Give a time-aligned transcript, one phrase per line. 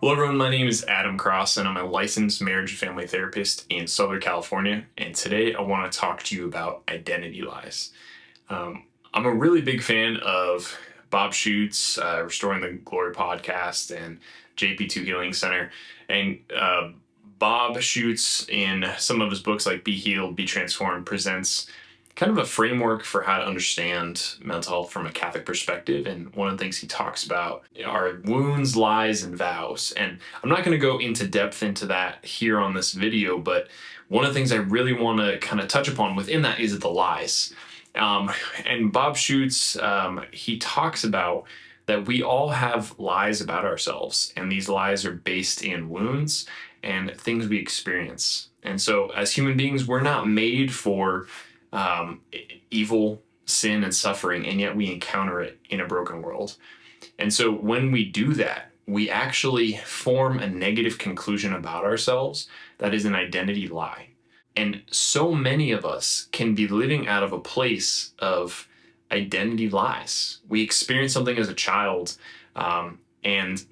[0.00, 0.38] Hello, everyone.
[0.38, 4.18] My name is Adam Cross, and I'm a licensed marriage and family therapist in Southern
[4.18, 4.86] California.
[4.96, 7.90] And today I want to talk to you about identity lies.
[8.48, 10.74] Um, I'm a really big fan of
[11.10, 14.20] Bob Schuchts, uh, Restoring the Glory podcast, and
[14.56, 15.70] JP2 Healing Center.
[16.08, 16.92] And uh,
[17.38, 21.66] Bob Schuchts, in some of his books like Be Healed, Be Transformed, presents
[22.20, 26.06] kind of a framework for how to understand mental health from a Catholic perspective.
[26.06, 29.92] And one of the things he talks about are wounds, lies, and vows.
[29.92, 33.68] And I'm not going to go into depth into that here on this video, but
[34.08, 36.78] one of the things I really want to kind of touch upon within that is
[36.78, 37.54] the lies.
[37.94, 38.30] Um,
[38.66, 41.44] and Bob Schuchts, um, he talks about
[41.86, 46.44] that we all have lies about ourselves, and these lies are based in wounds
[46.82, 48.50] and things we experience.
[48.62, 51.26] And so, as human beings, we're not made for
[51.72, 52.20] um,
[52.70, 56.56] evil, sin, and suffering, and yet we encounter it in a broken world.
[57.18, 62.92] And so when we do that, we actually form a negative conclusion about ourselves that
[62.94, 64.08] is an identity lie.
[64.56, 68.66] And so many of us can be living out of a place of
[69.12, 70.38] identity lies.
[70.48, 72.16] We experience something as a child
[72.56, 73.64] um, and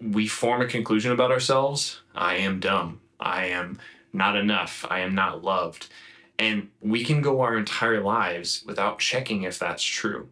[0.00, 3.00] we form a conclusion about ourselves I am dumb.
[3.18, 3.78] I am
[4.12, 4.86] not enough.
[4.88, 5.88] I am not loved.
[6.38, 10.28] And we can go our entire lives without checking if that's true.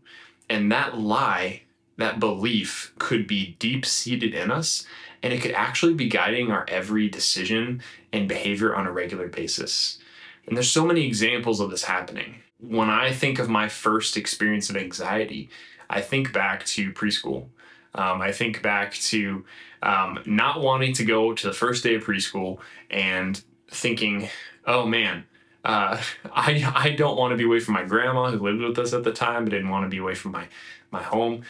[0.51, 1.63] And that lie,
[1.97, 4.85] that belief could be deep seated in us,
[5.23, 9.99] and it could actually be guiding our every decision and behavior on a regular basis.
[10.47, 12.43] And there's so many examples of this happening.
[12.59, 15.49] When I think of my first experience of anxiety,
[15.89, 17.47] I think back to preschool.
[17.95, 19.45] Um, I think back to
[19.83, 22.59] um, not wanting to go to the first day of preschool
[22.91, 24.29] and thinking,
[24.67, 25.25] oh man,
[25.65, 26.01] uh,
[26.33, 29.05] I I don't want to be away from my grandma who lived with us at
[29.05, 29.47] the time.
[29.47, 30.47] I didn't want to be away from my
[30.91, 31.43] my home.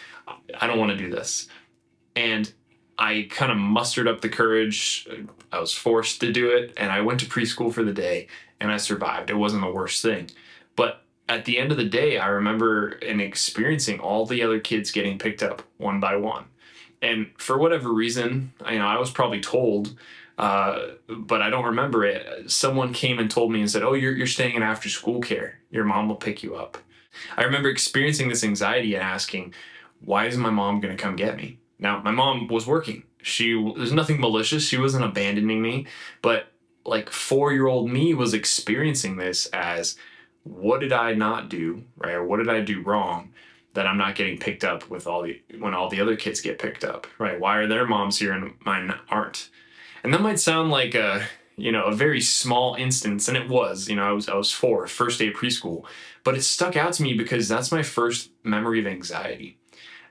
[0.61, 1.49] I don't want to do this,
[2.15, 2.53] and
[2.99, 5.09] I kind of mustered up the courage.
[5.51, 8.29] I was forced to do it, and I went to preschool for the day,
[8.61, 9.31] and I survived.
[9.31, 10.31] It wasn't the worst thing,
[10.77, 14.91] but at the end of the day, I remember and experiencing all the other kids
[14.91, 16.45] getting picked up one by one,
[17.01, 19.97] and for whatever reason, you know, I was probably told
[20.39, 20.79] uh,
[21.09, 22.51] but I don't remember it.
[22.51, 25.61] Someone came and told me and said, "Oh, you're you're staying in after school care.
[25.71, 26.79] Your mom will pick you up."
[27.37, 29.55] I remember experiencing this anxiety and asking,
[30.01, 33.05] "Why is my mom going to come get me?" Now, my mom was working.
[33.23, 34.67] She there's nothing malicious.
[34.67, 35.87] She wasn't abandoning me,
[36.23, 36.47] but
[36.85, 39.97] like 4-year-old me was experiencing this as
[40.43, 42.15] what did I not do, right?
[42.15, 43.33] Or what did I do wrong?
[43.75, 46.59] that I'm not getting picked up with all the when all the other kids get
[46.59, 47.41] picked up, right?
[47.41, 49.49] Why are their moms here and mine aren't?
[50.03, 51.27] And that might sound like a
[51.57, 53.89] you know a very small instance, and it was.
[53.89, 55.85] You know, I was I was four, first day of preschool,
[56.25, 59.59] but it stuck out to me because that's my first memory of anxiety.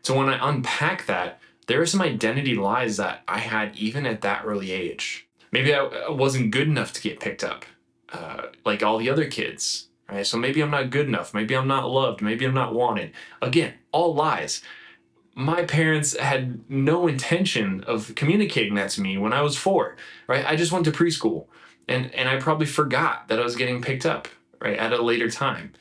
[0.04, 4.22] So when I unpack that, there are some identity lies that I had even at
[4.22, 5.28] that early age.
[5.52, 7.66] Maybe I wasn't good enough to get picked up,
[8.12, 9.88] uh, like all the other kids.
[10.10, 10.26] Right?
[10.26, 11.34] So maybe I'm not good enough.
[11.34, 12.22] Maybe I'm not loved.
[12.22, 13.12] Maybe I'm not wanted.
[13.42, 14.62] Again, all lies
[15.34, 19.96] my parents had no intention of communicating that to me when I was four,
[20.28, 20.46] right?
[20.46, 21.46] I just went to preschool
[21.88, 24.28] and, and I probably forgot that I was getting picked up,
[24.60, 25.74] right, at a later time.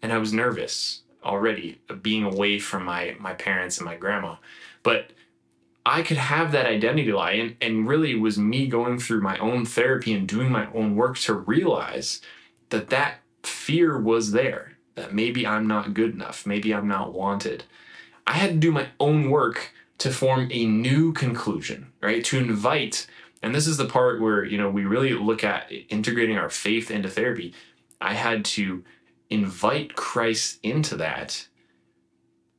[0.00, 4.36] And I was nervous already of being away from my, my parents and my grandma.
[4.82, 5.12] But
[5.84, 9.64] I could have that identity lie, and, and really was me going through my own
[9.64, 12.20] therapy and doing my own work to realize
[12.70, 17.64] that that fear was there, that maybe I'm not good enough, maybe I'm not wanted
[18.26, 22.24] I had to do my own work to form a new conclusion, right?
[22.24, 23.06] To invite,
[23.42, 26.90] and this is the part where, you know, we really look at integrating our faith
[26.90, 27.54] into therapy.
[28.00, 28.84] I had to
[29.30, 31.46] invite Christ into that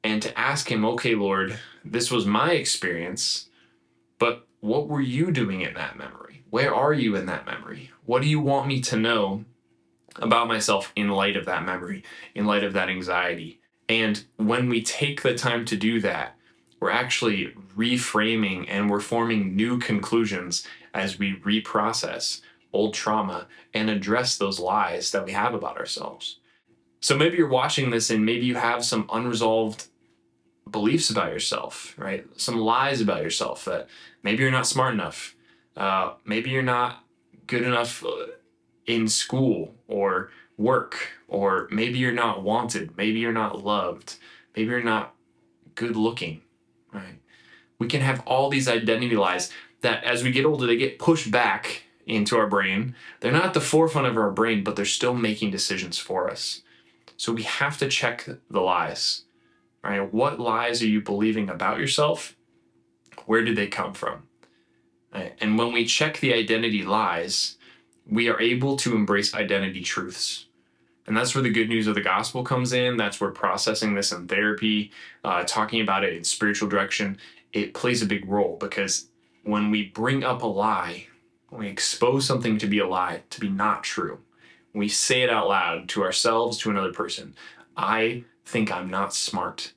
[0.04, 3.50] and to ask him, okay, Lord, this was my experience,
[4.20, 6.44] but what were you doing in that memory?
[6.50, 7.92] Where are you in that memory?
[8.06, 9.46] What do you want me to know
[10.18, 12.04] about myself in light of that memory,
[12.36, 13.60] in light of that anxiety?
[13.94, 16.36] And when we take the time to do that,
[16.80, 20.66] we're actually reframing and we're forming new conclusions
[20.96, 22.42] as we reprocess
[22.74, 26.40] old trauma and address those lies that we have about ourselves.
[27.02, 29.86] So maybe you're watching this and maybe you have some unresolved
[30.72, 32.26] beliefs about yourself, right?
[32.36, 33.90] Some lies about yourself that
[34.24, 35.36] maybe you're not smart enough.
[35.78, 37.04] Uh, maybe you're not
[37.46, 38.26] good enough uh,
[38.88, 44.16] in school or work, or maybe you're not wanted, maybe you're not loved,
[44.56, 45.16] maybe you're not
[45.76, 46.42] good looking,
[46.92, 47.20] right?
[47.80, 49.52] We can have all these identity lies
[49.82, 52.96] that as we get older, they get pushed back into our brain.
[53.20, 56.62] They're not at the forefront of our brain, but they're still making decisions for us.
[57.18, 59.24] So we have to check the lies,
[59.84, 60.14] right?
[60.14, 62.36] What lies are you believing about yourself?
[63.26, 64.24] Where did they come from?
[65.14, 65.36] Right?
[65.40, 67.58] And when we check the identity lies,
[68.10, 70.48] we are able to embrace identity truths.
[71.06, 72.96] And that's where the good news of the gospel comes in.
[72.98, 74.92] That's where processing this in therapy,
[75.24, 77.18] uh, talking about it in spiritual direction,
[77.52, 79.08] it plays a big role because
[79.44, 81.08] when we bring up a lie,
[81.50, 84.20] when we expose something to be a lie, to be not true,
[84.74, 87.36] we say it out loud to ourselves, to another person,
[87.78, 89.74] I think I'm not smart,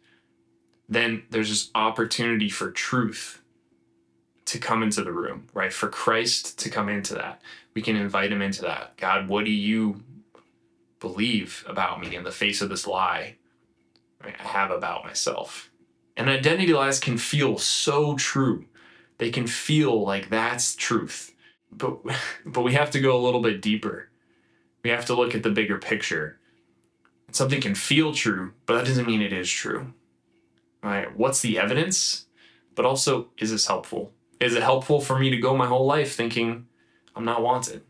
[0.88, 3.42] then there's this opportunity for truth
[4.46, 5.72] to come into the room, right?
[5.72, 7.42] For Christ to come into that.
[7.74, 8.96] We can invite him into that.
[8.96, 10.02] God, what do you
[11.00, 13.36] believe about me in the face of this lie
[14.24, 15.70] right, I have about myself?
[16.16, 18.64] And identity lies can feel so true.
[19.18, 21.34] They can feel like that's truth.
[21.70, 21.98] But
[22.46, 24.08] but we have to go a little bit deeper.
[24.82, 26.38] We have to look at the bigger picture.
[27.32, 29.92] Something can feel true, but that doesn't mean it is true.
[30.82, 31.14] Right?
[31.16, 32.26] What's the evidence?
[32.76, 34.12] But also, is this helpful?
[34.40, 36.66] Is it helpful for me to go my whole life thinking
[37.14, 37.82] I'm not wanted?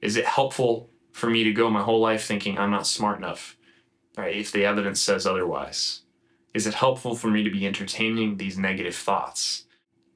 [0.00, 3.56] Is it helpful for me to go my whole life thinking I'm not smart enough?
[4.16, 4.36] Right?
[4.36, 6.02] If the evidence says otherwise.
[6.54, 9.64] Is it helpful for me to be entertaining these negative thoughts?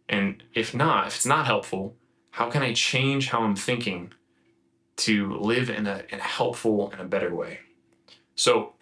[0.09, 1.97] And if not, if it's not helpful,
[2.31, 4.13] how can I change how I'm thinking
[4.97, 7.61] to live in a, in a helpful and a better way?
[8.35, 8.75] So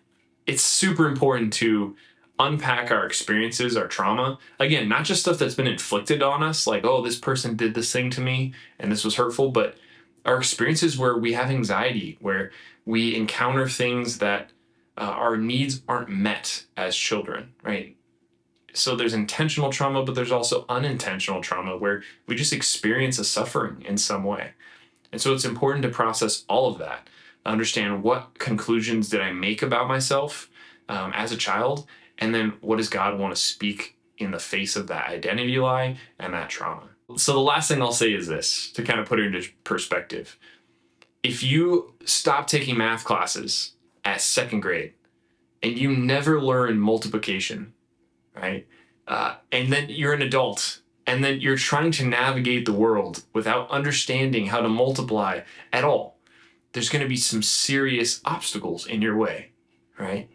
[0.46, 1.96] it's super important to
[2.40, 4.38] unpack our experiences, our trauma.
[4.58, 7.92] Again, not just stuff that's been inflicted on us, like, oh, this person did this
[7.92, 9.76] thing to me and this was hurtful, but
[10.24, 12.50] our experiences where we have anxiety, where
[12.84, 14.50] we encounter things that
[14.96, 17.96] uh, our needs aren't met as children, right?
[18.72, 23.82] So there's intentional trauma, but there's also unintentional trauma where we just experience a suffering
[23.86, 24.52] in some way.
[25.12, 27.08] And so it's important to process all of that,
[27.44, 30.48] understand what conclusions did I make about myself
[30.88, 31.86] um, as a child,
[32.20, 35.96] and then what does God want to speak in the face of that identity lie
[36.18, 36.90] and that trauma.
[37.16, 40.38] So the last thing I'll say is this to kind of put it into perspective.
[41.22, 43.72] If you stop taking math classes
[44.04, 44.92] at second grade
[45.62, 47.72] and you never learn multiplication,
[48.36, 48.66] right?
[49.08, 53.70] Uh, and then you're an adult and then you're trying to navigate the world without
[53.70, 55.40] understanding how to multiply
[55.72, 56.18] at all,
[56.72, 59.50] there's going to be some serious obstacles in your way,
[59.98, 60.30] right?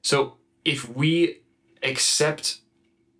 [0.00, 1.40] So if we
[1.82, 2.58] accept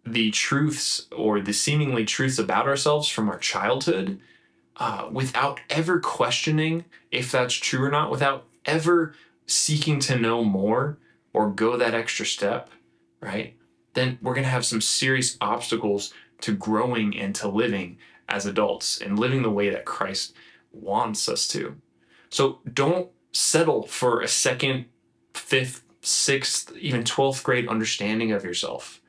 [0.07, 4.21] the truths or the seemingly truths about ourselves from our childhood
[4.77, 9.15] uh, without ever questioning if that's true or not, without ever
[9.47, 10.99] seeking to know more
[11.33, 12.71] or go that extra step,
[13.21, 13.55] right?
[13.95, 17.99] Then we're going to have some serious obstacles to growing and to living
[18.29, 20.35] as adults and living the way that Christ
[20.73, 21.77] wants us to.
[22.31, 24.87] So don't settle for a second,
[25.33, 29.01] fifth, sixth, even 12th grade understanding of yourself.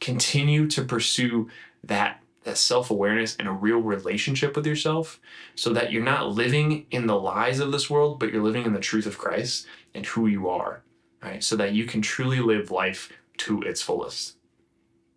[0.00, 1.48] Continue to pursue
[1.84, 5.20] that, that self awareness and a real relationship with yourself
[5.54, 8.72] so that you're not living in the lies of this world, but you're living in
[8.72, 10.82] the truth of Christ and who you are,
[11.22, 11.42] right?
[11.42, 14.36] So that you can truly live life to its fullest.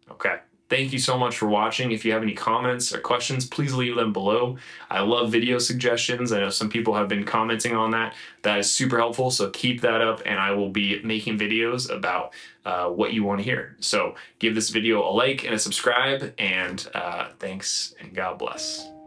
[0.09, 0.39] Okay.
[0.69, 1.92] Thank you so much for watching.
[1.92, 4.57] If you have any comments or questions, please leave them below.
[4.89, 6.31] I love video suggestions.
[6.31, 8.13] I know some people have been commenting on that.
[8.44, 9.31] That is super helpful.
[9.31, 12.33] So keep that up, and I will be making videos about
[12.66, 13.75] uh, what you want to hear.
[13.80, 18.99] So give this video a like and a subscribe, and uh, thanks, and God bless.